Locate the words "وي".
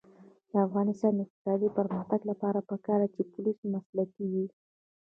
4.31-4.45